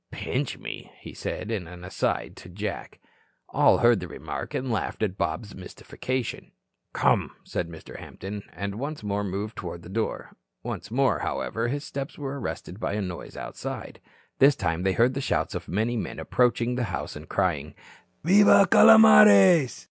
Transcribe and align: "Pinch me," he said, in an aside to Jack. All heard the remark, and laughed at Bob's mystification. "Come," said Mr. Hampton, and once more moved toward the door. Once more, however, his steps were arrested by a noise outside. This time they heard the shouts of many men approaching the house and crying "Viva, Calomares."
"Pinch 0.09 0.57
me," 0.57 0.91
he 0.97 1.13
said, 1.13 1.51
in 1.51 1.67
an 1.67 1.83
aside 1.83 2.35
to 2.37 2.49
Jack. 2.49 2.99
All 3.49 3.77
heard 3.77 3.99
the 3.99 4.07
remark, 4.07 4.55
and 4.55 4.71
laughed 4.71 5.03
at 5.03 5.15
Bob's 5.15 5.53
mystification. 5.53 6.53
"Come," 6.91 7.35
said 7.43 7.69
Mr. 7.69 7.99
Hampton, 7.99 8.41
and 8.51 8.79
once 8.79 9.03
more 9.03 9.23
moved 9.23 9.55
toward 9.57 9.83
the 9.83 9.89
door. 9.89 10.31
Once 10.63 10.89
more, 10.89 11.19
however, 11.19 11.67
his 11.67 11.83
steps 11.85 12.17
were 12.17 12.39
arrested 12.39 12.79
by 12.79 12.93
a 12.93 12.99
noise 13.03 13.37
outside. 13.37 14.01
This 14.39 14.55
time 14.55 14.81
they 14.81 14.93
heard 14.93 15.13
the 15.13 15.21
shouts 15.21 15.53
of 15.53 15.67
many 15.67 15.95
men 15.95 16.17
approaching 16.17 16.73
the 16.73 16.85
house 16.85 17.15
and 17.15 17.29
crying 17.29 17.75
"Viva, 18.23 18.67
Calomares." 18.71 19.79